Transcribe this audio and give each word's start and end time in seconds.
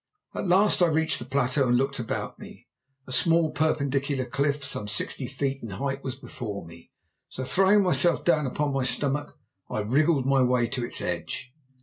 At 0.33 0.47
last 0.47 0.81
I 0.81 0.87
reached 0.87 1.19
the 1.19 1.25
plateau 1.25 1.67
and 1.67 1.77
looked 1.77 1.99
about 1.99 2.39
me. 2.39 2.67
A 3.05 3.11
small 3.11 3.51
perpendicular 3.51 4.25
cliff, 4.25 4.65
some 4.65 4.87
sixty 4.87 5.27
feet 5.27 5.61
in 5.61 5.69
height, 5.69 6.03
was 6.03 6.15
before 6.15 6.65
me, 6.65 6.89
so 7.29 7.43
throwing 7.43 7.83
myself 7.83 8.25
down 8.25 8.47
upon 8.47 8.73
my 8.73 8.83
stomach, 8.83 9.37
I 9.69 9.81
wriggled 9.81 10.25
my 10.25 10.41
way 10.41 10.65
to 10.69 10.83
its 10.83 11.01
edge. 11.01 11.53